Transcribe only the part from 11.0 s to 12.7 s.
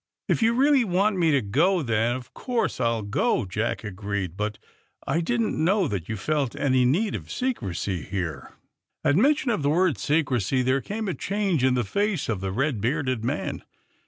a change in the face of the